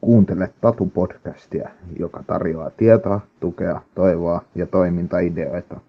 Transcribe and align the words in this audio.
Kuuntele 0.00 0.50
Tatu-podcastia, 0.60 1.70
joka 1.98 2.22
tarjoaa 2.26 2.70
tietoa, 2.70 3.20
tukea, 3.40 3.80
toivoa 3.94 4.42
ja 4.54 4.66
toimintaideoita. 4.66 5.80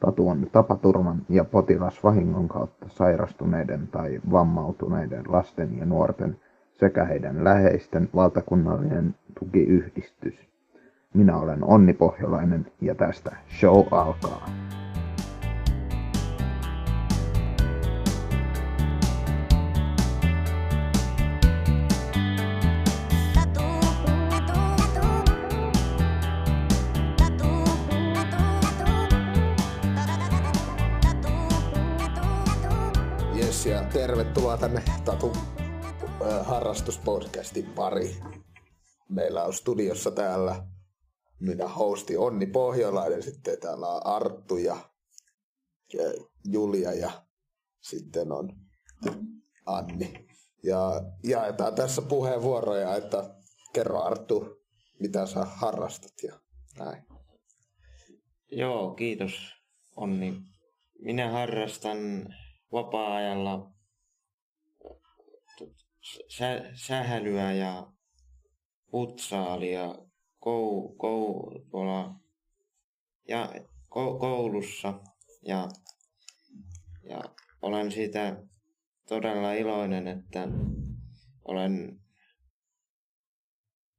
Tatu 0.00 0.28
on 0.28 0.46
tapaturman 0.52 1.22
ja 1.28 1.44
potilasvahingon 1.44 2.48
kautta 2.48 2.86
sairastuneiden 2.88 3.88
tai 3.88 4.20
vammautuneiden 4.30 5.24
lasten 5.28 5.78
ja 5.78 5.86
nuorten 5.86 6.36
sekä 6.72 7.04
heidän 7.04 7.44
läheisten 7.44 8.08
valtakunnallinen 8.14 9.14
tukiyhdistys. 9.38 10.34
Minä 11.14 11.36
olen 11.36 11.64
Onni 11.64 11.92
Pohjolainen 11.92 12.66
ja 12.80 12.94
tästä 12.94 13.36
show 13.60 13.86
alkaa. 13.90 14.46
Jes 33.54 33.66
ja 33.66 33.84
tervetuloa 33.92 34.56
tänne 34.56 34.82
Tatu 35.04 35.32
harrastuspodcastin 36.42 37.66
pari. 37.66 38.16
Meillä 39.08 39.44
on 39.44 39.52
studiossa 39.52 40.10
täällä 40.10 40.66
minä 41.40 41.68
hosti 41.68 42.16
Onni 42.16 42.46
Pohjolainen, 42.46 43.22
sitten 43.22 43.60
täällä 43.60 43.88
on 43.88 44.06
Arttu 44.06 44.56
ja, 44.56 44.76
ja 45.92 46.04
Julia 46.44 46.92
ja 46.92 47.10
sitten 47.80 48.32
on 48.32 48.52
Anni. 49.66 50.26
Ja 50.64 51.02
jaetaan 51.24 51.74
tässä 51.74 52.02
puheenvuoroja, 52.02 52.96
että 52.96 53.34
kerro 53.72 54.02
Arttu, 54.02 54.64
mitä 55.00 55.26
sä 55.26 55.44
harrastat 55.44 56.22
ja 56.22 56.40
näin. 56.78 57.02
Joo, 58.50 58.94
kiitos 58.94 59.34
Onni. 59.96 60.36
Minä 60.98 61.30
harrastan 61.30 61.98
vapaa-ajalla 62.74 63.70
sä, 66.28 66.70
sähälyä 66.74 67.52
ja 67.52 67.92
futsaalia 68.90 69.94
kou, 70.40 70.94
kou, 70.96 71.50
tuolla, 71.70 72.14
ja, 73.28 73.52
kou, 73.88 74.18
koulussa. 74.18 75.00
Ja, 75.42 75.68
ja 77.02 77.20
olen 77.62 77.92
siitä 77.92 78.42
todella 79.08 79.52
iloinen, 79.52 80.08
että 80.08 80.48
olen 81.44 82.00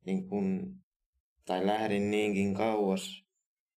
niin 0.06 0.30
kun, 0.30 0.76
tai 1.46 1.66
lähdin 1.66 2.12
niinkin 2.12 2.54
kauas 2.54 3.26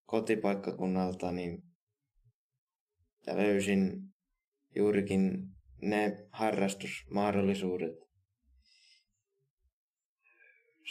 kotipaikkakunnalta, 0.06 1.32
niin 1.32 1.62
ja 3.26 3.36
löysin 3.36 4.07
juurikin 4.78 5.48
ne 5.82 6.26
harrastusmahdollisuudet 6.30 7.92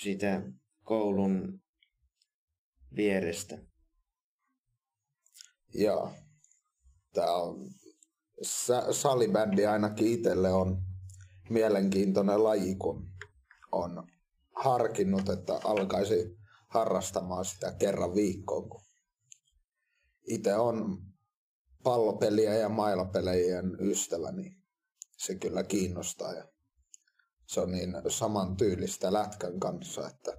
sitä 0.01 0.41
koulun 0.83 1.61
vierestä. 2.95 3.57
Joo. 5.73 6.13
Tämä 7.13 7.33
on 7.33 7.69
salibändi 8.91 9.65
ainakin 9.65 10.07
itselle 10.07 10.53
on 10.53 10.81
mielenkiintoinen 11.49 12.43
laji, 12.43 12.75
kun 12.75 13.09
on 13.71 14.07
harkinnut, 14.55 15.29
että 15.29 15.59
alkaisi 15.63 16.37
harrastamaan 16.67 17.45
sitä 17.45 17.71
kerran 17.79 18.15
viikkoon. 18.15 18.81
Itse 20.27 20.55
on 20.55 21.06
pallopeliä 21.87 22.55
ja 22.55 22.69
mailapelejien 22.69 23.77
ystävä, 23.79 24.31
niin 24.31 24.63
se 25.17 25.35
kyllä 25.35 25.63
kiinnostaa. 25.63 26.33
Ja 26.33 26.47
se 27.45 27.61
on 27.61 27.71
niin 27.71 27.95
samantyylistä 28.07 29.13
lätkän 29.13 29.59
kanssa, 29.59 30.07
että 30.07 30.37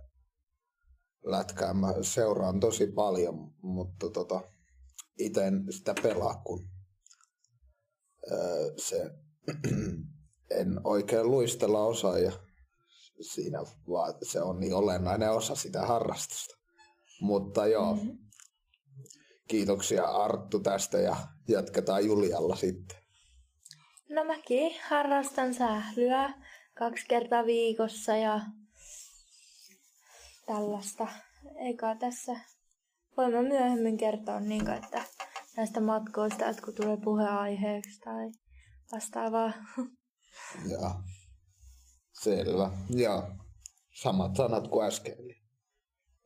lätkää 1.24 1.74
mä 1.74 1.94
seuraan 2.02 2.60
tosi 2.60 2.86
paljon, 2.86 3.54
mutta 3.62 4.10
tota, 4.10 4.40
itse 5.18 5.46
en 5.46 5.66
sitä 5.70 5.94
pelaa, 6.02 6.42
kun 6.46 6.68
öö, 8.32 8.72
se 8.76 9.10
en 10.60 10.80
oikein 10.84 11.30
luistella 11.30 11.84
osaa 11.84 12.18
ja 12.18 12.32
siinä 13.20 13.58
vaan 13.88 14.14
se 14.22 14.42
on 14.42 14.60
niin 14.60 14.74
olennainen 14.74 15.32
osa 15.32 15.54
sitä 15.54 15.86
harrastusta. 15.86 16.56
Mutta 17.20 17.66
joo, 17.66 17.94
mm-hmm. 17.94 18.18
Kiitoksia 19.48 20.04
Arttu 20.04 20.60
tästä 20.60 20.98
ja 20.98 21.16
jatketaan 21.48 22.06
Julialla 22.06 22.56
sitten. 22.56 22.98
No 24.08 24.24
mäkin 24.24 24.72
harrastan 24.88 25.54
sählyä 25.54 26.34
kaksi 26.74 27.06
kertaa 27.08 27.46
viikossa 27.46 28.16
ja 28.16 28.40
tällaista. 30.46 31.06
Eikä 31.56 31.96
tässä 32.00 32.40
voimme 33.16 33.42
myöhemmin 33.42 33.96
kertoa 33.96 34.40
niin, 34.40 34.70
että 34.70 35.04
näistä 35.56 35.80
matkoista, 35.80 36.48
että 36.48 36.62
kun 36.62 36.74
tulee 36.74 36.96
puheaiheeksi 36.96 38.00
tai 38.00 38.30
vastaavaa. 38.92 39.52
Joo, 40.72 40.90
selvä. 42.22 42.70
Ja 42.90 43.36
samat 44.02 44.36
sanat 44.36 44.68
kuin 44.68 44.86
äsken. 44.86 45.16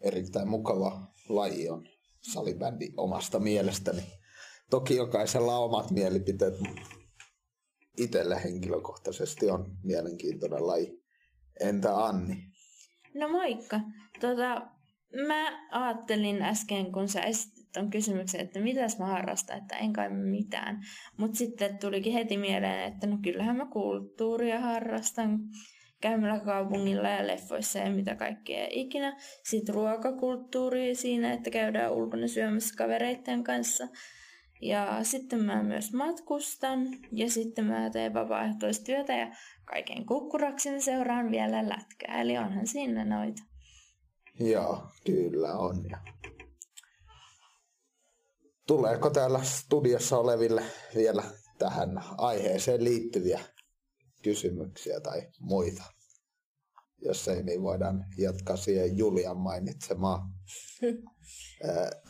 Erittäin 0.01 0.49
mukava 0.49 1.13
laji 1.29 1.69
on 1.69 1.92
salibändi 2.23 2.93
omasta 2.97 3.39
mielestäni. 3.39 4.03
Toki 4.71 4.97
jokaisella 4.97 5.59
on 5.59 5.65
omat 5.65 5.91
mielipiteet, 5.91 6.61
mutta 6.61 6.83
itselle 7.99 8.45
henkilökohtaisesti 8.45 9.51
on 9.51 9.77
mielenkiintoinen 9.83 10.67
laji. 10.67 11.03
Entä 11.61 12.05
Anni? 12.05 12.37
No 13.15 13.29
moikka. 13.29 13.81
Tota, 14.21 14.67
mä 15.27 15.69
ajattelin 15.71 16.43
äsken, 16.43 16.93
kun 16.93 17.09
sä 17.09 17.21
esitit 17.21 17.73
ton 17.73 17.91
kysymyksen, 17.91 18.41
että 18.41 18.61
mitäs 18.61 18.99
mä 18.99 19.07
harrastan, 19.07 19.59
että 19.59 19.77
en 19.77 19.93
kai 19.93 20.11
mitään. 20.11 20.81
Mutta 21.17 21.37
sitten 21.37 21.79
tulikin 21.79 22.13
heti 22.13 22.37
mieleen, 22.37 22.93
että 22.93 23.07
no 23.07 23.19
kyllähän 23.23 23.57
mä 23.57 23.67
kulttuuria 23.73 24.61
harrastan 24.61 25.39
käymällä 26.03 26.41
kaupungilla 26.41 27.09
ja 27.09 27.27
leffoissa 27.27 27.79
ja 27.79 27.91
mitä 27.91 28.15
kaikkea 28.15 28.67
ikinä. 28.71 29.17
Sitten 29.45 29.75
ruokakulttuuria 29.75 30.95
siinä, 30.95 31.33
että 31.33 31.51
käydään 31.51 31.93
ulkona 31.93 32.29
syömässä 32.29 32.75
kavereiden 32.79 33.45
kanssa. 33.45 33.89
Ja 34.63 34.99
sitten 35.03 35.45
mä 35.45 35.63
myös 35.63 35.93
matkustan 35.93 36.89
ja 37.13 37.31
sitten 37.31 37.65
mä 37.65 37.91
teen 37.91 38.15
vapaaehtoistyötä 38.15 39.13
ja 39.13 39.27
kaiken 39.65 40.07
kukkuraksi 40.07 40.81
seuraan 40.81 41.31
vielä 41.31 41.69
lätkää. 41.69 42.21
Eli 42.21 42.39
onhan 42.39 42.67
siinä 42.67 43.05
noita. 43.05 43.43
Joo, 44.41 44.83
kyllä 45.07 45.53
on. 45.53 45.85
Ja 45.91 45.99
tuleeko 48.67 49.11
täällä 49.11 49.43
studiossa 49.43 50.19
oleville 50.19 50.63
vielä 50.95 51.23
tähän 51.59 52.03
aiheeseen 52.19 52.85
liittyviä 52.85 53.41
kysymyksiä 54.23 55.01
tai 55.01 55.23
muita? 55.41 55.83
Jos 57.05 57.29
ei, 57.29 57.43
niin 57.43 57.63
voidaan 57.63 58.05
jatkaa 58.19 58.57
siihen 58.57 58.99
Julian 58.99 59.37
mainitsemaan. 59.37 60.21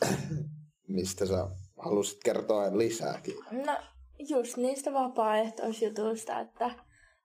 mistä 0.87 1.25
sä 1.25 1.47
halusit 1.83 2.23
kertoa 2.23 2.77
lisääkin? 2.77 3.35
No 3.51 3.77
just 4.29 4.57
niistä 4.57 4.93
vapaaehtoisjutuista, 4.93 6.39
että 6.39 6.71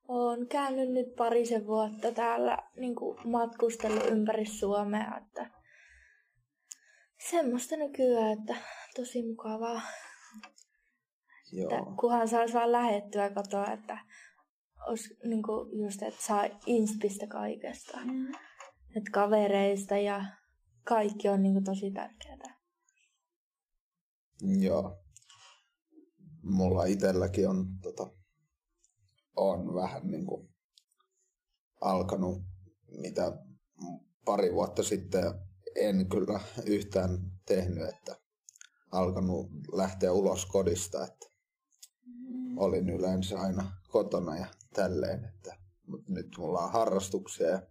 olen 0.08 0.48
käynyt 0.48 0.90
nyt 0.90 1.14
parisen 1.16 1.66
vuotta 1.66 2.12
täällä 2.12 2.58
niin 2.76 2.94
matkustellut 3.24 4.06
ympäri 4.06 4.46
Suomea, 4.46 5.18
että 5.18 5.50
semmoista 7.30 7.76
nykyään, 7.76 8.38
että 8.38 8.56
tosi 8.96 9.22
mukavaa. 9.22 9.80
Joo. 11.52 11.70
Että 11.70 11.90
kunhan 12.00 12.28
saisi 12.28 12.54
vaan 12.54 12.72
lähettyä 12.72 13.30
kotoa, 13.30 13.66
että 13.72 13.98
olisi 14.88 15.16
niin 15.24 15.42
kuin 15.42 15.78
just, 15.78 16.02
että 16.02 16.26
saa 16.26 16.44
inspistä 16.66 17.26
kaikesta. 17.26 17.98
Mm. 18.04 18.28
Että 18.96 19.10
kavereista 19.12 19.96
ja 19.96 20.24
kaikki 20.84 21.28
on 21.28 21.42
niin 21.42 21.52
kuin 21.52 21.64
tosi 21.64 21.90
tärkeää. 21.90 22.58
Joo. 24.60 25.04
Mulla 26.42 26.84
itselläkin 26.84 27.48
on, 27.48 27.66
tota, 27.82 28.10
on 29.36 29.74
vähän 29.74 30.10
niin 30.10 30.26
kuin 30.26 30.48
alkanut, 31.80 32.42
mitä 33.00 33.32
pari 34.24 34.52
vuotta 34.52 34.82
sitten 34.82 35.24
en 35.76 36.08
kyllä 36.08 36.40
yhtään 36.66 37.18
tehnyt, 37.46 37.88
että 37.88 38.16
alkanut 38.90 39.50
lähteä 39.72 40.12
ulos 40.12 40.46
kodista, 40.46 41.04
että 41.04 41.26
mm. 42.06 42.58
olin 42.58 42.88
yleensä 42.88 43.40
aina 43.40 43.72
kotona 43.88 44.36
ja 44.36 44.46
tälleen, 44.78 45.24
että 45.24 45.56
mutta 45.86 46.12
nyt 46.12 46.26
mulla 46.38 46.58
on 46.58 46.72
harrastuksia 46.72 47.46
ja 47.46 47.62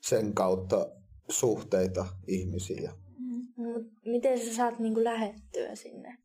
sen 0.00 0.34
kautta 0.34 0.86
suhteita 1.30 2.06
ihmisiä. 2.26 2.92
Mm. 3.18 3.90
Miten 4.04 4.38
sä 4.38 4.54
saat 4.54 4.78
niinku 4.78 5.04
lähettyä 5.04 5.74
sinne? 5.74 6.18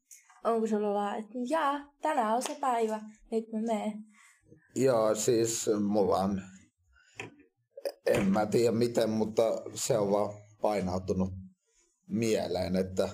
Onko 0.43 0.67
sulla 0.67 0.93
vaan, 0.93 1.19
että 1.19 1.33
jaa, 1.49 1.93
tänään 2.01 2.35
on 2.35 2.41
se 2.41 2.57
päivä, 2.61 3.01
nyt 3.31 3.51
mä 3.51 3.61
menen. 3.61 3.93
Joo, 4.75 5.15
siis 5.15 5.69
mulla 5.89 6.17
on, 6.17 6.41
en 8.05 8.27
mä 8.27 8.45
tiedä 8.45 8.71
miten, 8.71 9.09
mutta 9.09 9.43
se 9.73 9.97
on 9.97 10.11
vaan 10.11 10.33
painautunut 10.61 11.29
mieleen, 12.07 12.75
että 12.75 13.09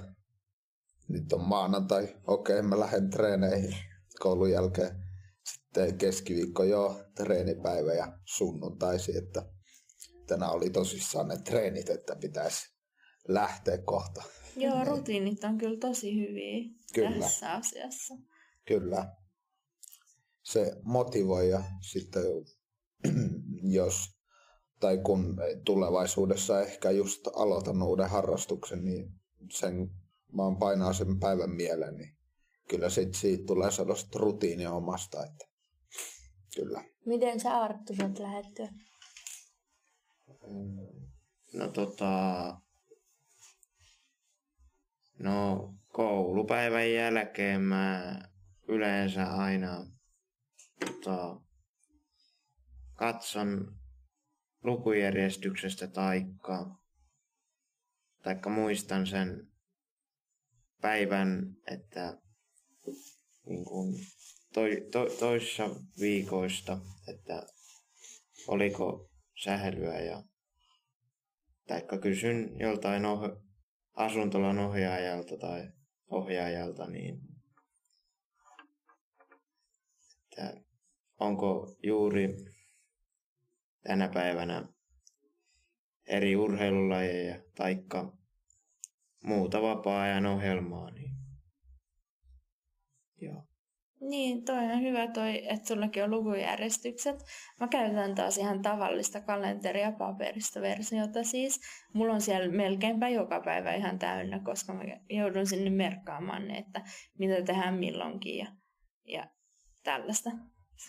nyt 1.07 1.33
on 1.33 1.41
maanantai, 1.41 2.15
okei 2.27 2.61
mä 2.61 2.79
lähden 2.79 3.09
treeneihin 3.09 3.75
koulun 4.19 4.51
jälkeen. 4.51 5.06
Sitten 5.51 5.97
keskiviikko 5.97 6.63
jo 6.63 7.03
treenipäivä 7.15 7.93
ja 7.93 8.19
sunnuntaisi, 8.25 9.17
että 9.17 9.45
tänään 10.27 10.51
oli 10.51 10.69
tosissaan 10.69 11.27
ne 11.27 11.37
treenit, 11.37 11.89
että 11.89 12.15
pitäisi 12.15 12.77
lähteä 13.27 13.77
kohta. 13.77 14.23
Joo, 14.55 14.83
rutiinit 14.85 15.43
on 15.43 15.57
kyllä 15.57 15.77
tosi 15.77 16.15
hyviä 16.15 16.69
kyllä. 16.93 17.19
tässä 17.19 17.53
asiassa. 17.53 18.15
Kyllä. 18.65 19.15
Se 20.43 20.75
motivoi 20.83 21.49
ja 21.49 21.63
sitten 21.81 22.23
jos 23.79 24.17
tai 24.79 24.97
kun 24.97 25.37
tulevaisuudessa 25.65 26.61
ehkä 26.61 26.91
just 26.91 27.27
aloitan 27.35 27.83
uuden 27.83 28.09
harrastuksen, 28.09 28.85
niin 28.85 29.13
sen 29.51 29.89
vaan 30.37 30.57
painaa 30.57 30.93
sen 30.93 31.19
päivän 31.19 31.49
mieleen, 31.49 31.97
niin 31.97 32.16
kyllä 32.69 32.89
sit 32.89 33.15
siitä 33.15 33.43
tulee 33.45 33.71
sellaista 33.71 34.19
rutiinia 34.19 34.71
omasta, 34.71 35.25
että 35.25 35.45
kyllä. 36.55 36.83
Miten 37.05 37.39
sä 37.39 37.61
Arttu 37.61 37.95
saat 37.95 38.19
lähettyä? 38.19 38.69
No 41.53 41.67
tota, 41.67 42.55
no 45.19 45.73
koulupäivän 45.93 46.93
jälkeen 46.93 47.61
mä 47.61 48.19
yleensä 48.67 49.33
aina 49.33 49.85
tota, 50.85 51.41
katson 52.93 53.77
lukujärjestyksestä 54.63 55.87
taikka, 55.87 56.75
taikka 58.23 58.49
muistan 58.49 59.07
sen 59.07 59.47
päivän, 60.81 61.55
että 61.71 62.17
niin 63.49 63.65
kuin 63.65 63.95
toi, 64.53 64.87
to, 64.91 65.05
toissa 65.19 65.69
viikoista, 65.99 66.77
että 67.07 67.43
oliko 68.47 69.09
sähelyä 69.43 69.99
ja 69.99 70.23
taikka 71.67 71.97
kysyn 71.97 72.59
joltain 72.59 73.05
oh, 73.05 73.19
asuntolan 73.93 74.59
ohjaajalta 74.59 75.37
tai 75.37 75.69
ohjaajalta, 76.09 76.87
niin 76.87 77.19
että 80.23 80.61
onko 81.19 81.75
juuri 81.83 82.35
tänä 83.83 84.09
päivänä 84.13 84.67
eri 86.07 86.35
urheilulajeja 86.35 87.41
taikka 87.55 88.17
muuta 89.23 89.61
vapaa-ajan 89.61 90.25
ohjelmaa. 90.25 90.91
Niin... 90.91 91.11
Joo. 93.21 93.43
Niin, 94.01 94.45
toi 94.45 94.57
on 94.57 94.81
hyvä 94.81 95.07
toi, 95.07 95.47
että 95.49 95.67
sullakin 95.67 96.03
on 96.03 96.11
lukujärjestykset. 96.11 97.15
Mä 97.59 97.67
käytän 97.67 98.15
taas 98.15 98.37
ihan 98.37 98.61
tavallista 98.61 99.21
kalenteria, 99.21 99.91
paperista 99.91 100.61
versiota 100.61 101.23
siis. 101.23 101.59
Mulla 101.93 102.13
on 102.13 102.21
siellä 102.21 102.51
melkeinpä 102.51 103.09
joka 103.09 103.41
päivä 103.41 103.73
ihan 103.73 103.99
täynnä, 103.99 104.39
koska 104.39 104.73
mä 104.73 104.83
joudun 105.09 105.47
sinne 105.47 105.69
merkkaamaan 105.69 106.47
ne, 106.47 106.57
että 106.57 106.81
mitä 107.19 107.41
tehdään 107.41 107.73
milloinkin 107.73 108.37
ja, 108.37 108.47
ja 109.05 109.27
tällaista. 109.83 110.29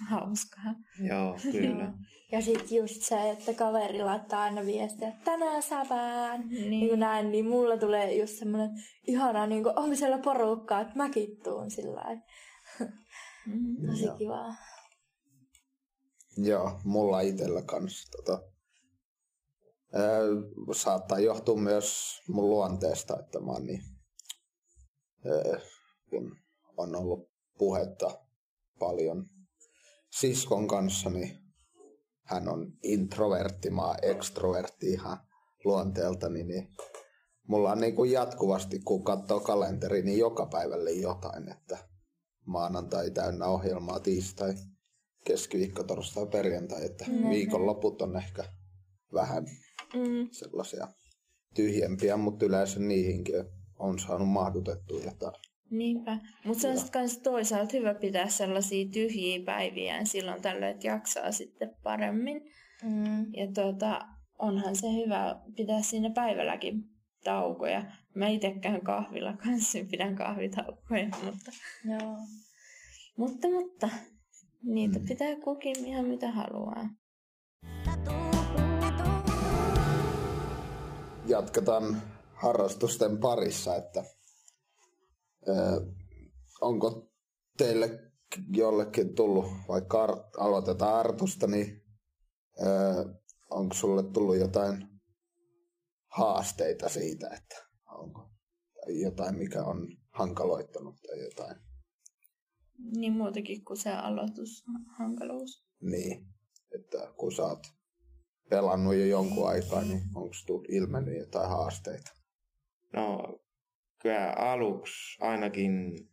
Hauskaa. 0.08 0.74
Joo, 1.10 1.36
kyllä. 1.52 1.92
ja 2.32 2.42
sitten 2.42 2.78
just 2.78 3.02
se, 3.02 3.30
että 3.30 3.54
kaveri 3.54 4.02
laittaa 4.02 4.42
aina 4.42 4.66
viestiä, 4.66 5.08
että 5.08 5.24
tänään 5.24 5.62
säpään. 5.62 6.48
Niin. 6.48 6.70
niin 6.70 7.00
näin, 7.00 7.32
niin 7.32 7.46
mulla 7.46 7.76
tulee 7.76 8.14
just 8.14 8.38
semmoinen 8.38 8.70
ihana, 9.06 9.46
niin 9.46 9.62
kuin, 9.62 9.78
onko 9.78 9.96
siellä 9.96 10.18
porukkaa, 10.18 10.80
että 10.80 10.96
mäkin 10.96 11.42
tuun 11.44 11.70
sillä 11.70 12.04
mm, 13.46 13.86
Tosi 13.86 14.04
Joo. 14.04 14.16
kivaa. 14.16 14.54
Joo, 16.36 16.80
mulla 16.84 17.20
itsellä 17.20 17.62
kanssa 17.62 18.10
tota, 18.10 18.42
ää, 19.92 20.20
saattaa 20.72 21.18
johtua 21.18 21.56
myös 21.56 22.20
mun 22.28 22.50
luonteesta, 22.50 23.20
että 23.20 23.40
mä 23.40 23.52
oon 23.52 23.66
niin, 23.66 23.82
ää, 25.26 25.60
kun 26.10 26.36
on 26.76 26.96
ollut 26.96 27.30
puhetta 27.58 28.20
paljon 28.78 29.30
siskon 30.10 30.68
kanssa, 30.68 31.10
niin 31.10 31.38
hän 32.24 32.48
on 32.48 32.72
introvertti, 32.82 33.70
mä 33.70 33.94
ekstrovertti 34.02 34.86
ihan 34.86 35.18
luonteeltani, 35.64 36.44
niin 36.44 36.68
mulla 37.48 37.72
on 37.72 37.80
niin 37.80 37.94
kuin 37.94 38.10
jatkuvasti, 38.10 38.78
kun 38.78 39.04
katsoo 39.04 39.40
kalenteri, 39.40 40.02
niin 40.02 40.18
joka 40.18 40.46
päivälle 40.46 40.92
jotain, 40.92 41.52
että 41.52 41.78
maanantai 42.46 43.10
täynnä 43.10 43.46
ohjelmaa, 43.46 44.00
tiistai, 44.00 44.54
keskiviikko, 45.24 45.82
torstai, 45.82 46.26
perjantai, 46.26 46.86
että 46.86 47.04
mm-hmm. 47.04 47.30
viikonloput 47.30 48.02
on 48.02 48.16
ehkä 48.16 48.44
vähän 49.14 49.44
mm. 49.94 50.28
sellaisia 50.32 50.88
tyhjempiä, 51.54 52.16
mutta 52.16 52.46
yleensä 52.46 52.80
niihinkin 52.80 53.44
on 53.78 53.98
saanut 53.98 54.28
mahdutettua 54.28 55.00
jotain. 55.00 55.34
Niinpä, 55.70 56.18
mutta 56.44 56.60
se 56.60 56.68
on 56.68 56.78
sitten 56.78 57.00
myös 57.00 57.18
toisaalta 57.18 57.76
hyvä 57.76 57.94
pitää 57.94 58.28
sellaisia 58.28 58.88
tyhjiä 58.92 59.44
päiviä 59.44 60.04
silloin 60.04 60.42
tällöin, 60.42 60.74
että 60.74 60.86
jaksaa 60.86 61.32
sitten 61.32 61.76
paremmin. 61.82 62.50
Mm. 62.84 63.34
Ja 63.34 63.52
tuota, 63.54 64.00
onhan 64.38 64.76
se 64.76 64.86
hyvä 64.92 65.40
pitää 65.56 65.82
siinä 65.82 66.10
päivälläkin 66.10 66.84
taukoja. 67.24 67.84
Mä 68.14 68.28
itse 68.28 68.54
käyn 68.60 68.80
kahvilla 68.80 69.32
kanssa, 69.32 69.78
pidän 69.90 70.16
kahvitaukoja, 70.16 71.08
mutta... 71.24 71.52
Joo. 71.84 72.16
Mutta, 73.16 73.48
mutta, 73.48 73.88
niitä 74.62 74.98
mm. 74.98 75.04
pitää 75.04 75.36
kukin 75.44 75.84
ihan 75.86 76.04
mitä 76.04 76.30
haluaa. 76.30 76.88
Jatketaan 81.26 82.02
harrastusten 82.34 83.18
parissa, 83.18 83.76
että 83.76 84.04
onko 86.60 87.12
teille 87.58 88.00
jollekin 88.50 89.14
tullut, 89.14 89.46
vaikka 89.68 90.02
ar- 90.02 90.24
aloitetaan 90.38 91.00
Artusta, 91.00 91.46
niin 91.46 91.84
onko 93.50 93.74
sulle 93.74 94.02
tullut 94.02 94.36
jotain 94.36 94.88
haasteita 96.06 96.88
siitä, 96.88 97.28
että 97.36 97.56
onko 97.86 98.30
jotain, 98.88 99.38
mikä 99.38 99.64
on 99.64 99.88
hankaloittanut 100.10 100.96
tai 101.06 101.22
jotain? 101.22 101.56
Niin 102.96 103.12
muutakin 103.12 103.64
kuin 103.64 103.76
se 103.76 103.92
aloitushankaluus. 103.92 105.64
Niin, 105.80 106.26
että 106.74 107.12
kun 107.16 107.32
sä 107.32 107.42
oot 107.42 107.66
pelannut 108.50 108.94
jo 108.94 109.06
jonkun 109.06 109.48
aikaa, 109.48 109.82
niin 109.82 110.02
onko 110.14 110.34
ilmennyt 110.68 111.18
jotain 111.18 111.50
haasteita? 111.50 112.12
No 112.92 113.38
kyllä 113.98 114.32
aluksi 114.36 115.18
ainakin 115.20 116.08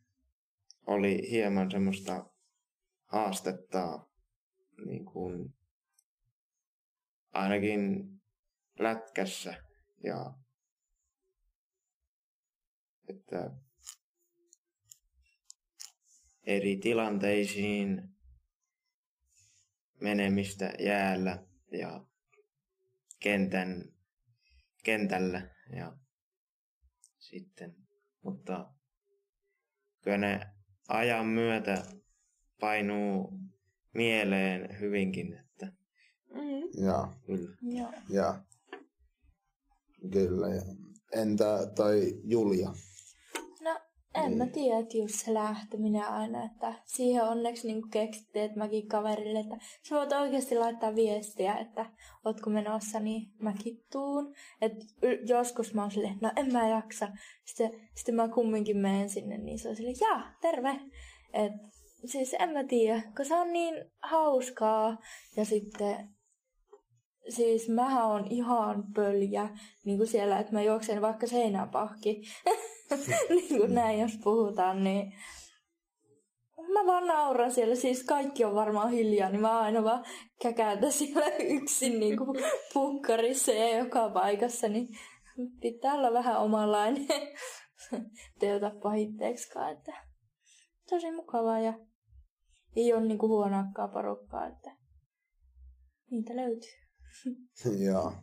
oli 0.87 1.29
hieman 1.31 1.71
semmoista 1.71 2.25
haastetta 3.05 4.07
niin 4.85 5.05
kuin 5.05 5.53
ainakin 7.33 8.05
lätkässä. 8.79 9.63
Ja 10.03 10.33
että 13.09 13.51
eri 16.43 16.77
tilanteisiin 16.77 18.09
menemistä 20.01 20.73
jäällä 20.79 21.43
ja 21.71 22.05
kentän, 23.19 23.83
kentällä. 24.83 25.55
Ja 25.75 25.97
sitten. 27.29 27.75
Mutta 28.23 28.73
kyllä 30.03 30.17
ne 30.17 30.39
ajan 30.87 31.25
myötä 31.25 31.83
painuu 32.59 33.39
mieleen 33.93 34.79
hyvinkin. 34.79 35.33
Että... 35.33 35.71
Mm. 36.33 36.85
Ja. 36.85 37.13
Kyllä. 37.25 37.55
Ja. 37.61 37.93
ja. 38.09 38.43
Kyllä. 40.11 40.47
Ja. 40.47 40.61
Entä 41.11 41.71
toi 41.75 42.21
Julia? 42.23 42.73
En 44.15 44.25
niin. 44.25 44.37
mä 44.37 44.47
tiedä, 44.47 44.79
että 44.79 44.97
just 44.97 45.15
se 45.15 45.33
lähteminen 45.33 46.07
aina, 46.07 46.45
että 46.45 46.73
siihen 46.85 47.23
onneksi 47.23 47.67
niin 47.67 47.89
keksittiin, 47.89 48.45
että 48.45 48.57
mäkin 48.57 48.87
kaverille, 48.87 49.39
että 49.39 49.57
sä 49.89 49.95
voit 49.95 50.11
oikeasti 50.11 50.57
laittaa 50.57 50.95
viestiä, 50.95 51.55
että 51.55 51.85
ootko 52.25 52.49
menossa, 52.49 52.99
niin 52.99 53.31
mäkin 53.39 53.83
tuun. 53.91 54.35
Että 54.61 54.85
joskus 55.27 55.73
mä 55.73 55.81
oon 55.81 55.91
silleen, 55.91 56.17
no 56.21 56.31
en 56.35 56.53
mä 56.53 56.69
jaksa. 56.69 57.07
Sitten, 57.45 57.71
sitten 57.95 58.15
mä 58.15 58.27
kumminkin 58.27 58.77
menen 58.77 59.09
sinne, 59.09 59.37
niin 59.37 59.59
se 59.59 59.69
on 59.69 59.75
silleen, 59.75 59.97
jaa, 60.01 60.31
terve. 60.41 60.79
Et, 61.33 61.53
siis 62.05 62.35
en 62.39 62.49
mä 62.49 62.63
tiedä, 62.63 63.01
kun 63.15 63.25
se 63.25 63.35
on 63.35 63.53
niin 63.53 63.85
hauskaa. 64.01 64.97
Ja 65.37 65.45
sitten 65.45 66.09
siis 67.29 67.69
mä 67.69 68.07
oon 68.07 68.27
ihan 68.29 68.83
pöljä 68.95 69.49
niin 69.85 69.97
kuin 69.97 70.07
siellä, 70.07 70.39
että 70.39 70.53
mä 70.53 70.61
juoksen 70.61 71.01
vaikka 71.01 71.27
seinäpahki. 71.27 72.21
niin 73.29 73.59
kuin 73.59 73.75
näin, 73.75 73.99
jos 73.99 74.17
puhutaan, 74.23 74.83
niin 74.83 75.13
mä 76.73 76.85
vaan 76.85 77.07
nauran 77.07 77.51
siellä. 77.51 77.75
Siis 77.75 78.03
kaikki 78.03 78.45
on 78.45 78.55
varmaan 78.55 78.91
hiljaa, 78.91 79.29
niin 79.29 79.41
mä 79.41 79.59
aina 79.59 79.83
vaan 79.83 80.05
käkäytän 80.41 80.91
siellä 80.91 81.27
yksin 81.27 81.99
niin 81.99 82.17
kuin 82.17 82.43
pukkarissa 82.73 83.51
ja 83.51 83.77
joka 83.77 84.09
paikassa. 84.09 84.67
Niin 84.67 84.87
pitää 85.61 85.93
olla 85.93 86.13
vähän 86.13 86.39
omanlainen. 86.39 87.07
Teuta 88.39 88.71
pahitteeksikaan, 88.83 89.71
että 89.71 89.93
tosi 90.89 91.11
mukavaa 91.11 91.59
ja 91.59 91.73
ei 92.75 92.93
ole 92.93 93.05
niin 93.05 93.17
kuin 93.17 93.29
huonakkaa 93.29 93.87
porukkaa, 93.87 94.47
että 94.47 94.71
niitä 96.11 96.35
löytyy. 96.35 96.71
Joo. 97.85 98.13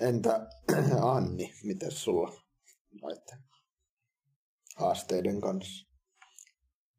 Entä 0.00 0.46
Anni, 1.14 1.52
miten 1.64 1.90
sulla 1.90 2.45
noiden 3.06 3.38
haasteiden 4.76 5.40
kanssa? 5.40 5.86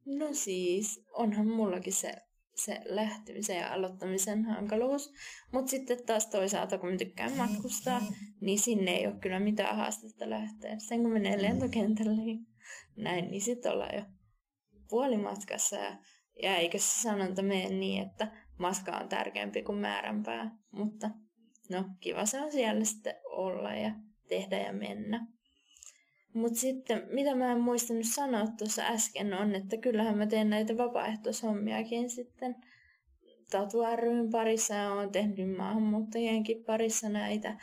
No 0.05 0.33
siis, 0.33 1.05
onhan 1.13 1.47
mullakin 1.47 1.93
se, 1.93 2.15
se 2.55 2.81
lähtemisen 2.85 3.57
ja 3.57 3.73
aloittamisen 3.73 4.45
hankaluus. 4.45 5.13
Mutta 5.51 5.69
sitten 5.69 6.05
taas 6.05 6.27
toisaalta, 6.27 6.77
kun 6.77 6.91
mä 6.91 6.97
tykkään 6.97 7.37
matkustaa, 7.37 8.01
niin 8.41 8.59
sinne 8.59 8.91
ei 8.91 9.07
ole 9.07 9.19
kyllä 9.21 9.39
mitään 9.39 9.75
haastetta 9.75 10.29
lähteä. 10.29 10.75
Sen 10.87 11.01
kun 11.01 11.11
menee 11.11 11.41
lentokentälle, 11.41 12.15
niin 12.15 12.39
näin, 12.95 13.31
niin 13.31 13.41
sitten 13.41 13.71
ollaan 13.71 13.95
jo 13.95 14.03
puolimatkassa. 14.89 15.75
Ja, 15.75 15.97
ja 16.43 16.55
eikö 16.55 16.77
se 16.79 17.01
sanonta 17.01 17.41
mene 17.41 17.69
niin, 17.69 18.07
että 18.07 18.31
maska 18.59 18.97
on 18.97 19.09
tärkeämpi 19.09 19.63
kuin 19.63 19.77
määränpää. 19.77 20.51
Mutta 20.71 21.09
no, 21.69 21.85
kiva 21.99 22.25
se 22.25 22.41
on 22.41 22.51
siellä 22.51 22.85
sitten 22.85 23.15
olla 23.25 23.73
ja 23.73 23.91
tehdä 24.29 24.57
ja 24.57 24.73
mennä. 24.73 25.27
Mutta 26.37 26.59
sitten, 26.59 27.03
mitä 27.11 27.35
mä 27.35 27.51
en 27.51 27.61
muistanut 27.61 28.05
sanoa 28.05 28.47
tuossa 28.57 28.81
äsken, 28.81 29.33
on, 29.33 29.55
että 29.55 29.77
kyllähän 29.77 30.17
mä 30.17 30.27
teen 30.27 30.49
näitä 30.49 30.77
vapaaehtoishommiakin 30.77 32.09
sitten 32.09 32.55
Tatu 33.51 33.77
parissa 34.31 34.73
ja 34.73 34.93
olen 34.93 35.11
tehnyt 35.11 35.57
maahanmuuttajienkin 35.57 36.63
parissa 36.63 37.09
näitä. 37.09 37.57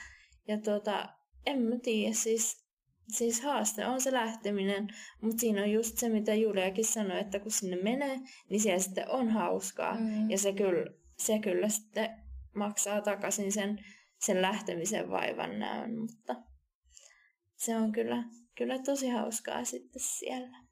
Ja 0.49 0.59
tota, 0.59 1.09
en 1.47 1.63
mä 1.63 1.79
tiedä, 1.83 2.15
siis, 2.15 2.67
siis 3.09 3.43
haaste 3.43 3.87
on 3.87 4.01
se 4.01 4.13
lähteminen, 4.13 4.89
mutta 5.21 5.41
siinä 5.41 5.63
on 5.63 5.73
just 5.73 5.99
se, 5.99 6.09
mitä 6.09 6.35
Juliakin 6.35 6.85
sanoi, 6.85 7.21
että 7.21 7.39
kun 7.39 7.51
sinne 7.51 7.77
menee, 7.77 8.21
niin 8.51 8.61
siellä 8.61 8.79
sitten 8.79 9.11
on 9.11 9.29
hauskaa. 9.29 9.95
Mm. 9.95 10.31
Ja 10.31 10.39
se 10.39 10.53
kyllä, 10.53 10.91
se 11.19 11.39
kyllä 11.39 11.69
sitten 11.69 12.11
maksaa 12.55 13.01
takaisin 13.01 13.53
sen, 13.53 13.79
sen 14.19 14.43
lähtemisen 14.43 15.11
vaivan 15.11 15.59
näön, 15.59 15.99
mutta 15.99 16.35
se 17.57 17.77
on 17.77 17.93
kyllä, 17.93 18.25
kyllä 18.55 18.79
tosi 18.79 19.09
hauskaa 19.09 19.65
sitten 19.65 20.03
siellä. 20.03 20.65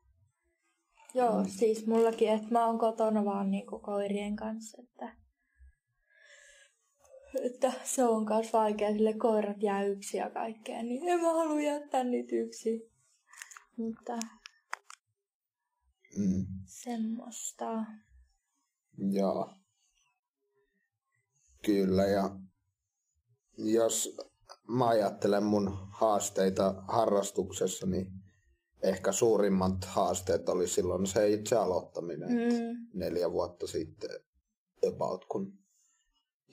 Joo, 1.14 1.42
mm. 1.42 1.48
siis 1.48 1.86
mullakin, 1.86 2.28
että 2.28 2.48
mä 2.50 2.66
oon 2.66 2.78
kotona 2.78 3.24
vaan 3.24 3.50
niinku 3.50 3.78
koirien 3.78 4.36
kanssa, 4.36 4.82
että, 4.82 5.16
että 7.42 7.72
se 7.84 8.04
on 8.04 8.26
myös 8.28 8.52
vaikea, 8.52 8.92
sille 8.92 9.14
koirat 9.14 9.62
jää 9.62 9.84
yksi 9.84 10.16
ja 10.16 10.30
kaikkea, 10.30 10.82
niin 10.82 11.08
en 11.08 11.20
mä 11.20 11.32
halua 11.32 11.60
jättää 11.60 12.04
niitä 12.04 12.36
yksi. 12.36 12.92
Mutta 13.76 14.18
mm. 16.18 16.46
semmoista. 16.64 17.84
Joo. 19.12 19.54
Kyllä, 21.64 22.06
ja 22.06 22.36
jos 23.58 24.16
mä 24.72 24.88
ajattelen 24.88 25.44
mun 25.44 25.78
haasteita 25.90 26.74
harrastuksessa, 26.88 27.86
niin 27.86 28.06
ehkä 28.82 29.12
suurimmat 29.12 29.84
haasteet 29.84 30.48
oli 30.48 30.68
silloin 30.68 31.06
se 31.06 31.30
itse 31.30 31.56
aloittaminen. 31.56 32.28
Mm. 32.28 32.88
Neljä 32.94 33.32
vuotta 33.32 33.66
sitten 33.66 34.10
about, 34.88 35.24
kun 35.24 35.52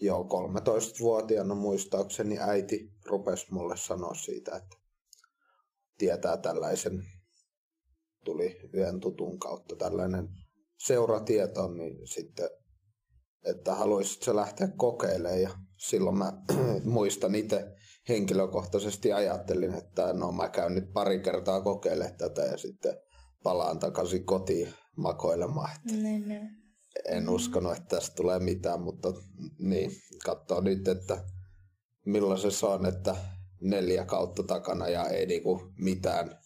jo 0.02 0.24
13-vuotiaana 0.24 1.56
muistaakseni 1.56 2.40
äiti 2.40 2.94
rupesi 3.06 3.54
mulle 3.54 3.78
sanoa 3.78 4.14
siitä, 4.14 4.56
että 4.56 4.78
tietää 5.98 6.38
tällaisen, 6.38 7.04
tuli 8.26 8.60
yhden 8.74 9.00
tutun 9.00 9.40
kautta 9.40 9.76
tällainen 9.76 10.30
seuratieto, 10.78 11.68
niin 11.68 12.08
sitten, 12.08 12.50
että 13.46 13.76
haluaisitko 13.76 14.36
lähteä 14.36 14.68
kokeilemaan 14.78 15.42
ja 15.42 15.50
silloin 15.78 16.18
mä 16.18 16.34
muistan 16.84 17.36
itse 17.36 17.79
henkilökohtaisesti 18.10 19.14
ajattelin, 19.14 19.74
että 19.74 20.14
no 20.14 20.32
mä 20.32 20.50
käyn 20.50 20.76
nyt 20.76 20.94
pari 20.94 21.20
kertaa 21.20 21.62
kokeilemaan 21.62 22.18
tätä 22.18 22.42
ja 22.42 22.58
sitten 22.58 22.98
palaan 23.44 23.80
takaisin 23.80 24.26
kotiin 24.26 24.74
makoilemaan. 24.96 25.78
Niin, 25.86 26.28
niin. 26.28 26.50
En 27.06 27.30
uskonut, 27.30 27.78
että 27.78 27.96
tästä 27.96 28.16
tulee 28.16 28.40
mitään, 28.40 28.82
mutta 28.82 29.14
niin, 29.60 29.92
katsoo 30.26 30.62
nyt, 30.62 30.88
että 30.88 31.24
millaisen 32.06 32.52
se 32.52 32.66
on, 32.66 32.86
että 32.86 33.16
neljä 33.62 34.06
kautta 34.06 34.44
takana 34.44 34.88
ja 34.88 35.06
ei 35.06 35.26
niinku 35.26 35.72
mitään, 35.78 36.40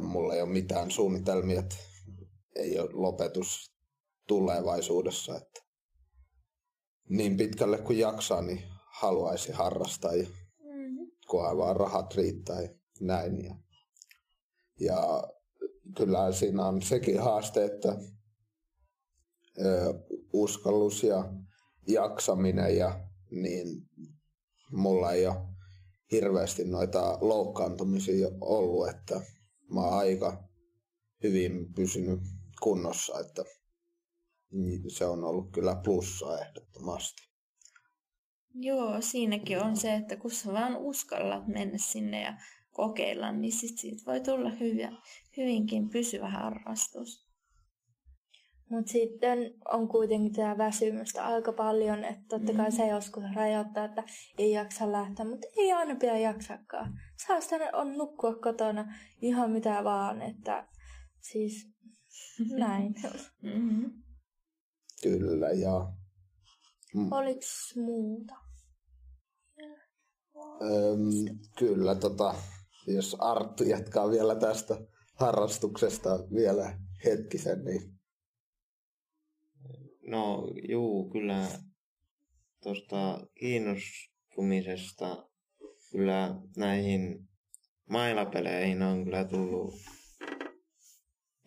mulla 0.00 0.34
ei 0.34 0.42
ole 0.42 0.50
mitään 0.50 0.90
suunnitelmia, 0.90 1.60
että 1.60 1.76
ei 2.56 2.78
ole 2.78 2.90
lopetus 2.92 3.72
tulevaisuudessa. 4.28 5.36
Että 5.36 5.60
niin 7.08 7.36
pitkälle 7.36 7.78
kuin 7.78 7.98
jaksaa, 7.98 8.42
niin 8.42 8.62
haluaisi 8.92 9.52
harrastaa 9.52 10.12
ja 10.14 10.26
kunhan 11.32 11.58
vaan 11.58 11.76
rahat 11.76 12.14
riittää 12.14 12.62
ja 12.62 12.68
näin. 13.00 13.44
Ja, 13.44 13.56
ja 14.80 15.22
kyllä 15.96 16.32
siinä 16.32 16.66
on 16.66 16.82
sekin 16.82 17.20
haaste, 17.20 17.64
että 17.64 17.96
ö, 19.58 19.94
uskallus 20.32 21.02
ja 21.02 21.32
jaksaminen 21.88 22.76
ja 22.76 23.08
niin 23.30 23.66
mulla 24.72 25.12
ei 25.12 25.26
ole 25.26 25.36
hirveästi 26.12 26.64
noita 26.64 27.18
loukkaantumisia 27.20 28.28
ollut, 28.40 28.88
että 28.88 29.20
mä 29.74 29.80
oon 29.80 29.98
aika 29.98 30.48
hyvin 31.22 31.74
pysynyt 31.74 32.20
kunnossa, 32.62 33.20
että 33.20 33.44
se 34.88 35.06
on 35.06 35.24
ollut 35.24 35.52
kyllä 35.52 35.80
plussa 35.84 36.38
ehdottomasti. 36.38 37.31
Joo, 38.54 39.00
siinäkin 39.00 39.62
on 39.62 39.76
se, 39.76 39.94
että 39.94 40.16
kun 40.16 40.30
sä 40.30 40.52
vaan 40.52 40.76
uskallat 40.76 41.46
mennä 41.46 41.78
sinne 41.78 42.22
ja 42.22 42.34
kokeilla, 42.70 43.32
niin 43.32 43.52
sit 43.52 43.78
siitä 43.78 44.02
voi 44.06 44.20
tulla 44.20 44.50
hyviä, 44.50 44.92
hyvinkin 45.36 45.90
pysyvä 45.90 46.28
harrastus. 46.28 47.32
Mutta 48.70 48.92
sitten 48.92 49.38
on 49.68 49.88
kuitenkin 49.88 50.32
tämä 50.32 50.58
väsymystä 50.58 51.26
aika 51.26 51.52
paljon, 51.52 52.04
että 52.04 52.24
totta 52.28 52.52
kai 52.52 52.70
mm. 52.70 52.76
se 52.76 52.86
joskus 52.86 53.24
rajoittaa, 53.34 53.84
että 53.84 54.04
ei 54.38 54.52
jaksa 54.52 54.92
lähteä, 54.92 55.24
mutta 55.24 55.46
ei 55.56 55.72
aina 55.72 55.94
pidä 55.94 56.18
jaksakaan. 56.18 57.00
Saa 57.26 57.40
sitä 57.40 57.70
on 57.72 57.98
nukkua 57.98 58.34
kotona 58.34 58.94
ihan 59.22 59.50
mitä 59.50 59.84
vaan, 59.84 60.22
että 60.22 60.68
siis 61.20 61.68
näin. 62.50 62.94
mm-hmm. 63.42 63.92
Kyllä, 65.02 65.48
ja... 65.48 65.92
Mm. 66.94 67.12
Oliko 67.12 67.40
muuta? 67.76 68.41
Öm, 70.36 71.38
kyllä, 71.58 71.94
tota, 71.94 72.34
jos 72.86 73.16
Arttu 73.18 73.64
jatkaa 73.64 74.10
vielä 74.10 74.34
tästä 74.34 74.80
harrastuksesta 75.14 76.18
vielä 76.34 76.78
hetkisen, 77.04 77.64
niin... 77.64 77.98
No, 80.06 80.48
juu, 80.68 81.10
kyllä 81.10 81.46
tuosta 82.62 83.26
kiinnostumisesta 83.34 85.28
kyllä 85.90 86.34
näihin 86.56 87.28
mailapeleihin 87.88 88.82
on 88.82 89.04
kyllä 89.04 89.24
tullut 89.24 89.74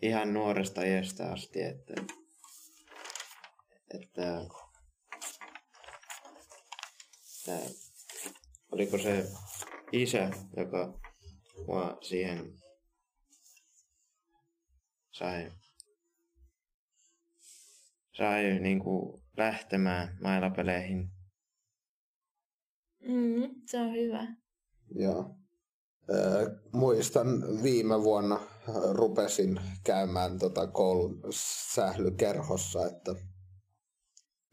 ihan 0.02 0.34
nuoresta 0.34 0.84
iästä 0.84 1.32
asti, 1.32 1.62
että 1.62 1.94
että, 3.94 4.48
että 7.48 7.85
oliko 8.76 8.98
se 8.98 9.26
isä, 9.92 10.30
joka 10.58 11.00
mua 11.68 11.98
siihen 12.02 12.54
sai, 15.12 15.52
sai 18.18 18.60
niinku 18.60 19.22
lähtemään 19.38 20.18
mailapeleihin. 20.22 21.12
Mm, 23.08 23.56
se 23.66 23.80
on 23.80 23.94
hyvä. 23.94 24.28
Joo. 24.96 25.36
muistan 26.72 27.28
viime 27.64 28.04
vuonna 28.04 28.40
rupesin 28.92 29.60
käymään 29.84 30.40
tota 30.40 30.68
koulun 30.68 31.22
sählykerhossa, 31.74 32.88
että 32.88 33.16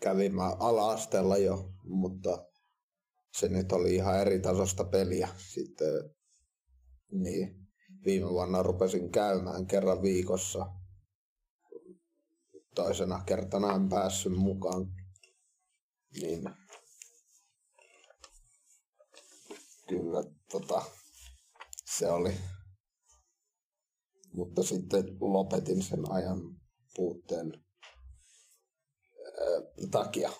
kävin 0.02 0.34
mä 0.34 0.48
ala-asteella 0.48 1.36
jo, 1.36 1.72
mutta 1.84 2.51
se 3.32 3.48
nyt 3.48 3.72
oli 3.72 3.94
ihan 3.94 4.20
eri 4.20 4.40
tasosta 4.40 4.84
peliä. 4.84 5.28
Sitten 5.36 6.14
niin, 7.10 7.68
viime 8.04 8.30
vuonna 8.30 8.62
rupesin 8.62 9.12
käymään 9.12 9.66
kerran 9.66 10.02
viikossa. 10.02 10.66
Toisena 12.74 13.22
kertana 13.26 13.74
en 13.74 13.88
päässyt 13.88 14.32
mukaan. 14.32 14.86
Niin 16.20 16.42
kyllä 19.88 20.22
tota, 20.50 20.82
se 21.84 22.10
oli. 22.10 22.34
Mutta 24.32 24.62
sitten 24.62 25.04
lopetin 25.20 25.82
sen 25.82 26.12
ajan 26.12 26.40
puutteen 26.94 27.52
takia. 29.90 30.30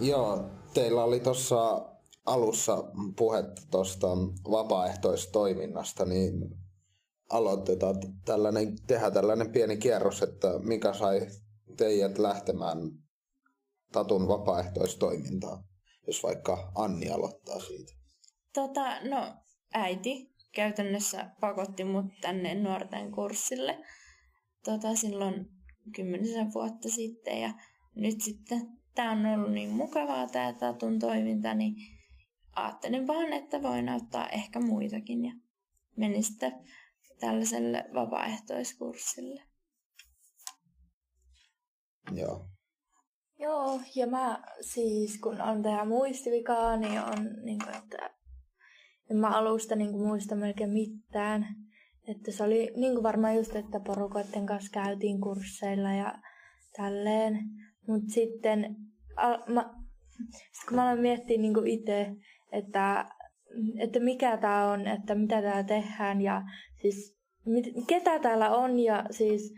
Joo, 0.00 0.50
teillä 0.74 1.04
oli 1.04 1.20
tuossa 1.20 1.90
alussa 2.26 2.84
puhetta 3.16 3.62
tuosta 3.70 4.06
vapaaehtoistoiminnasta, 4.50 6.04
niin 6.04 6.34
aloitetaan 7.30 7.94
tällainen, 8.24 8.76
tehdä 8.86 9.10
tällainen 9.10 9.52
pieni 9.52 9.76
kierros, 9.76 10.22
että 10.22 10.58
mikä 10.58 10.92
sai 10.92 11.20
teidät 11.76 12.18
lähtemään 12.18 12.78
Tatun 13.92 14.28
vapaaehtoistoimintaan, 14.28 15.64
jos 16.06 16.22
vaikka 16.22 16.72
Anni 16.74 17.10
aloittaa 17.10 17.60
siitä. 17.60 17.92
Tota, 18.54 19.00
no 19.00 19.34
äiti 19.74 20.34
käytännössä 20.54 21.30
pakotti 21.40 21.84
mut 21.84 22.04
tänne 22.20 22.54
nuorten 22.54 23.12
kurssille 23.12 23.78
tota, 24.64 24.96
silloin 24.96 25.46
kymmenisen 25.94 26.54
vuotta 26.54 26.88
sitten 26.88 27.40
ja 27.40 27.52
nyt 27.94 28.20
sitten 28.20 28.79
tämä 29.00 29.12
on 29.12 29.26
ollut 29.26 29.52
niin 29.52 29.70
mukavaa 29.70 30.26
tämä 30.26 30.52
Tatun 30.52 30.98
toiminta, 30.98 31.54
niin 31.54 31.74
ajattelin 32.56 33.06
vaan, 33.06 33.32
että 33.32 33.62
voin 33.62 33.88
auttaa 33.88 34.28
ehkä 34.28 34.60
muitakin 34.60 35.24
ja 35.24 35.32
menin 35.96 36.24
sitten 36.24 36.52
tällaiselle 37.20 37.84
vapaaehtoiskurssille. 37.94 39.42
Joo. 42.12 42.46
Joo, 43.38 43.80
ja 43.96 44.06
mä 44.06 44.42
siis 44.60 45.20
kun 45.20 45.40
on 45.40 45.62
tämä 45.62 45.84
muistivikaa, 45.84 46.76
niin 46.76 47.00
on 47.00 47.44
niin 47.44 47.58
kuin, 47.64 47.76
että 47.76 48.10
en 49.10 49.16
mä 49.16 49.28
alusta 49.28 49.76
niin 49.76 49.90
kuin, 49.92 50.06
muista 50.06 50.36
melkein 50.36 50.70
mitään. 50.70 51.46
Että 52.08 52.32
se 52.32 52.44
oli 52.44 52.72
niin 52.76 52.92
kuin 52.92 53.02
varmaan 53.02 53.36
just, 53.36 53.56
että 53.56 53.80
porukoiden 53.80 54.46
kanssa 54.46 54.70
käytiin 54.72 55.20
kursseilla 55.20 55.92
ja 55.92 56.14
tälleen. 56.76 57.38
Mutta 57.88 58.12
sitten 58.12 58.76
al, 59.20 59.38
mä, 59.48 59.74
sit 60.32 60.68
kun 60.68 60.76
mä 60.76 60.82
aloin 60.82 61.00
miettiä 61.00 61.38
niin 61.38 61.66
itse, 61.66 62.12
että, 62.52 63.04
että 63.78 64.00
mikä 64.00 64.36
tämä 64.36 64.70
on, 64.70 64.86
että 64.86 65.14
mitä 65.14 65.42
täällä 65.42 65.64
tehdään 65.64 66.20
ja 66.20 66.42
siis 66.82 67.20
mit, 67.46 67.64
ketä 67.86 68.18
täällä 68.18 68.50
on 68.56 68.80
ja 68.80 69.04
siis, 69.10 69.54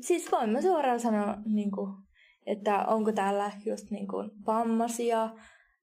siis 0.00 0.32
voin 0.32 0.50
mä 0.50 0.62
suoraan 0.62 1.00
sanoa, 1.00 1.36
niin 1.44 1.70
kuin, 1.70 1.90
että 2.46 2.84
onko 2.84 3.12
täällä 3.12 3.52
just 3.66 3.90
niin 3.90 4.08
kuin 4.08 4.30
vammaisia 4.46 5.30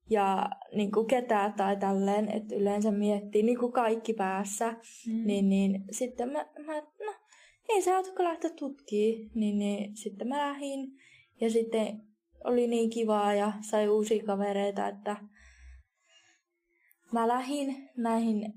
ja 0.09 0.49
niin 0.75 0.91
kuin 0.91 1.07
ketä 1.07 1.53
tai 1.57 1.77
tälleen, 1.77 2.29
että 2.31 2.55
yleensä 2.55 2.91
miettii 2.91 3.43
niin 3.43 3.59
kuin 3.59 3.71
kaikki 3.71 4.13
päässä, 4.13 4.71
mm. 4.71 5.25
niin, 5.25 5.49
niin 5.49 5.83
sitten 5.91 6.31
mä, 6.31 6.45
mä 6.65 6.81
no 7.05 7.13
ei 7.69 7.81
se 7.81 7.95
auto 7.95 8.23
lähteä 8.23 8.49
tutkimaan, 8.49 9.31
niin, 9.35 9.59
niin 9.59 9.97
sitten 9.97 10.27
mä 10.27 10.37
lähdin 10.37 10.91
ja 11.41 11.49
sitten 11.49 12.01
oli 12.43 12.67
niin 12.67 12.89
kivaa 12.89 13.33
ja 13.33 13.53
sai 13.61 13.89
uusia 13.89 14.23
kavereita, 14.23 14.87
että 14.87 15.15
mä 17.11 17.27
lähdin 17.27 17.89
näihin, 17.97 18.53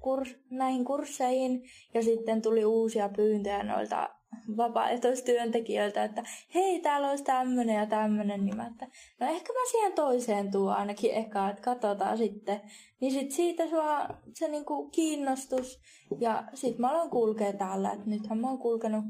kurs, 0.00 0.36
näihin 0.50 0.84
kursseihin 0.84 1.62
ja 1.94 2.02
sitten 2.02 2.42
tuli 2.42 2.64
uusia 2.64 3.08
pyyntöjä 3.08 3.62
noilta 3.62 4.08
vapaaehtoistyöntekijöiltä, 4.56 6.04
että 6.04 6.22
hei, 6.54 6.80
täällä 6.80 7.10
olisi 7.10 7.24
tämmöinen 7.24 7.76
ja 7.76 7.86
tämmöinen, 7.86 8.44
niin 8.44 8.56
mä, 8.56 8.66
että 8.66 8.86
no 9.20 9.26
ehkä 9.26 9.52
mä 9.52 9.70
siihen 9.70 9.92
toiseen 9.92 10.50
tuon 10.50 10.74
ainakin 10.74 11.14
eka, 11.14 11.50
että 11.50 11.62
katsotaan 11.62 12.18
sitten. 12.18 12.60
Niin 13.00 13.12
sit 13.12 13.30
siitä 13.30 13.68
sua 13.68 14.08
se 14.34 14.48
niinku 14.48 14.90
kiinnostus 14.90 15.80
ja 16.20 16.44
sit 16.54 16.78
mä 16.78 16.90
aloin 16.90 17.10
kulkea 17.10 17.52
täällä, 17.52 17.92
että 17.92 18.10
nythän 18.10 18.38
mä 18.38 18.48
oon 18.48 18.58
kulkenut, 18.58 19.04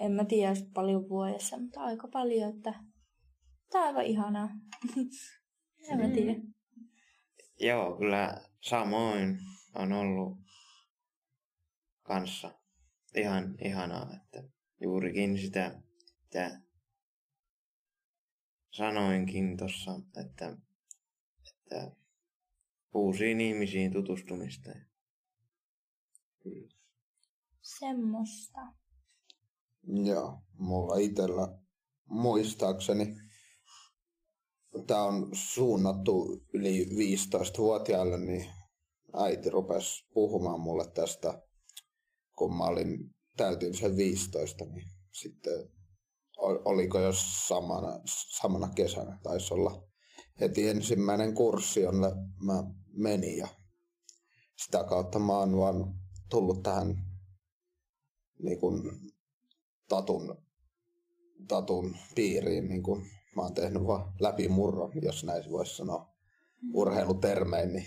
en 0.00 0.12
mä 0.12 0.24
tiedä 0.24 0.54
paljon 0.74 1.08
vuodessa, 1.08 1.58
mutta 1.58 1.80
aika 1.80 2.08
paljon, 2.12 2.50
että 2.56 2.74
tää 3.70 3.80
on 3.82 3.88
aivan 3.88 4.04
ihanaa. 4.04 4.48
en 5.90 5.98
mä 5.98 6.08
tiedä. 6.08 6.32
Mm. 6.32 6.52
Joo, 7.60 7.96
kyllä 7.98 8.44
samoin 8.60 9.38
on 9.74 9.92
ollut 9.92 10.38
kanssa 12.02 12.60
ihan 13.14 13.54
ihanaa, 13.64 14.14
että 14.14 14.42
juurikin 14.80 15.38
sitä, 15.38 15.82
mitä 16.22 16.60
sanoinkin 18.70 19.56
tuossa, 19.56 20.00
että, 20.20 20.56
että 21.48 21.96
uusiin 22.94 23.40
ihmisiin 23.40 23.92
tutustumista. 23.92 24.70
Kyllä. 26.42 26.74
Semmoista. 27.62 28.60
Joo, 30.04 30.42
mulla 30.58 30.96
itsellä 30.96 31.58
muistaakseni 32.06 33.27
tämä 34.86 35.02
on 35.02 35.28
suunnattu 35.32 36.42
yli 36.54 36.84
15-vuotiaille, 36.84 38.18
niin 38.18 38.46
äiti 39.14 39.50
rupesi 39.50 40.06
puhumaan 40.14 40.60
mulle 40.60 40.90
tästä, 40.94 41.42
kun 42.36 42.56
mä 42.56 42.64
olin, 42.64 43.10
täytin 43.36 43.74
sen 43.74 43.96
15, 43.96 44.64
niin 44.64 44.86
sitten 45.12 45.70
oliko 46.64 47.00
jo 47.00 47.12
samana, 47.48 48.00
samana 48.40 48.68
kesänä, 48.68 49.18
taisi 49.22 49.54
olla 49.54 49.88
heti 50.40 50.68
ensimmäinen 50.68 51.34
kurssi, 51.34 51.80
jonne 51.80 52.08
mä 52.44 52.64
menin 52.92 53.36
ja 53.36 53.48
sitä 54.56 54.84
kautta 54.84 55.18
mä 55.18 55.38
oon 55.38 55.56
vaan 55.56 55.94
tullut 56.30 56.62
tähän 56.62 57.04
niin 58.42 58.60
kuin, 58.60 58.82
tatun, 59.88 60.36
tatun 61.48 61.96
piiriin 62.14 62.68
niin 62.68 62.82
kuin 62.82 63.10
mä 63.38 63.42
oon 63.42 63.54
tehnyt 63.54 63.86
vaan 63.86 64.12
läpimurron, 64.20 64.92
jos 65.02 65.24
näin 65.24 65.50
voisi 65.50 65.76
sanoa 65.76 66.14
urheilutermein, 66.74 67.72
niin 67.72 67.86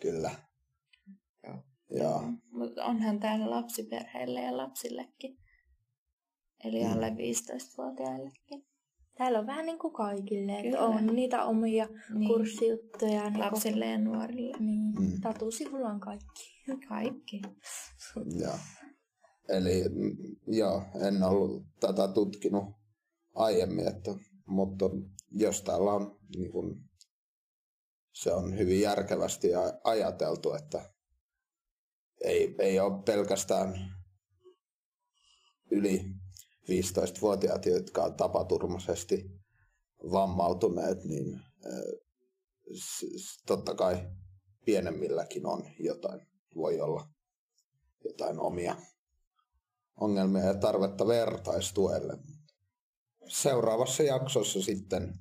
kyllä. 0.00 0.30
Joo. 1.46 1.62
Ja. 1.90 2.20
Mutta 2.50 2.84
onhan 2.84 3.20
täällä 3.20 3.50
lapsiperheille 3.50 4.40
ja 4.40 4.56
lapsillekin. 4.56 5.38
Eli 6.64 6.84
mm. 6.84 6.92
alle 6.92 7.08
15-vuotiaillekin. 7.08 8.66
Täällä 9.18 9.38
on 9.38 9.46
vähän 9.46 9.66
niin 9.66 9.78
kuin 9.78 9.92
kaikille, 9.92 10.60
että 10.60 10.80
on 10.80 11.06
niitä 11.06 11.44
omia 11.44 11.88
niin. 12.14 12.28
kurssijuttuja. 12.28 13.30
Niin 13.30 13.40
Lapsille 13.40 13.86
ja 13.86 13.98
nuorille. 13.98 14.56
Niin. 14.58 14.94
Mm. 15.00 15.20
Tatusivulla 15.20 15.88
on 15.88 16.00
kaikki. 16.00 16.62
Kaikki. 16.88 17.42
Joo. 18.40 18.54
Eli 19.48 19.88
mm, 19.88 20.16
joo, 20.46 20.82
en 21.06 21.22
ollut 21.22 21.66
tätä 21.80 22.08
tutkinut 22.08 22.79
aiemmin, 23.34 23.88
että, 23.88 24.10
mutta 24.46 24.90
jos 25.30 25.62
täällä 25.62 25.92
on 25.92 26.20
niin 26.36 26.52
kun, 26.52 26.90
se 28.12 28.32
on 28.32 28.58
hyvin 28.58 28.80
järkevästi 28.80 29.48
ajateltu, 29.84 30.52
että 30.52 30.90
ei, 32.24 32.54
ei 32.58 32.80
ole 32.80 33.02
pelkästään 33.02 33.96
yli 35.70 36.04
15-vuotiaat, 36.62 37.66
jotka 37.66 38.02
on 38.02 38.14
tapaturmaisesti 38.14 39.30
vammautuneet, 40.12 41.04
niin 41.04 41.40
totta 43.46 43.74
kai 43.74 44.10
pienemmilläkin 44.64 45.46
on 45.46 45.64
jotain, 45.78 46.26
voi 46.56 46.80
olla 46.80 47.08
jotain 48.04 48.40
omia 48.40 48.76
ongelmia 50.00 50.44
ja 50.44 50.54
tarvetta 50.54 51.06
vertaistuelle 51.06 52.18
seuraavassa 53.30 54.02
jaksossa 54.02 54.62
sitten 54.62 55.14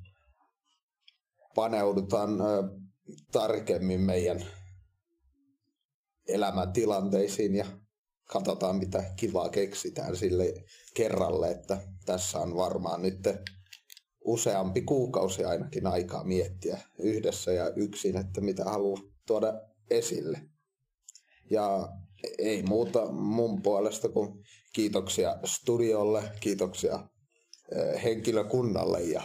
paneudutaan 1.56 2.30
tarkemmin 3.32 4.02
meidän 4.02 4.45
elämäntilanteisiin 6.28 7.56
ja 7.56 7.65
katsotaan 8.26 8.76
mitä 8.76 9.04
kivaa 9.15 9.50
keksitään 9.50 10.15
sille 10.15 10.54
kerralle, 10.93 11.52
että 11.52 11.78
tässä 12.06 12.39
on 12.39 12.56
varmaan 12.56 13.02
nyt 13.02 13.28
useampi 14.26 14.82
kuukausi 14.82 15.45
ainakin 15.45 15.88
aikaa 15.88 16.24
miettiä 16.24 16.78
yhdessä 17.00 17.52
ja 17.52 17.69
yksin, 17.76 18.17
että 18.17 18.41
mitä 18.41 18.63
haluaa 18.63 19.02
tuoda 19.28 19.54
esille. 19.89 20.41
Ja 21.52 21.89
ei 22.38 22.63
muuta 22.63 23.12
mun 23.12 23.62
puolesta 23.62 24.10
kuin 24.10 24.43
kiitoksia 24.74 25.38
studiolle, 25.45 26.24
kiitoksia 26.39 27.08
henkilökunnalle 28.03 29.01
ja 29.01 29.21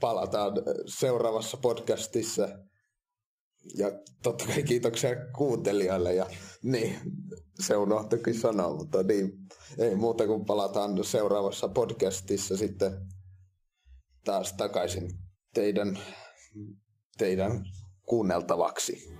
palataan 0.00 0.52
seuraavassa 0.86 1.56
podcastissa. 1.56 2.48
Ja 3.74 3.90
totta 4.22 4.46
kai 4.46 4.62
kiitoksia 4.62 5.10
kuuntelijoille 5.36 6.14
ja 6.14 6.26
niin, 6.62 6.96
se 7.60 7.76
unohtuikin 7.76 8.40
sanoa, 8.40 8.76
mutta 8.76 9.02
niin, 9.02 9.32
ei 9.78 9.94
muuta 9.94 10.26
kuin 10.26 10.44
palataan 10.44 11.04
seuraavassa 11.04 11.68
podcastissa 11.68 12.56
sitten 12.56 12.92
taas 14.24 14.52
takaisin 14.52 15.10
teidän, 15.54 15.98
teidän 17.18 17.64
kuunneltavaksi. 18.02 19.14